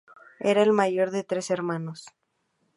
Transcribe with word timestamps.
Era 0.39 0.63
el 0.63 0.73
mayor 0.73 1.11
de 1.11 1.23
tres 1.23 1.51
hermanos. 1.51 2.07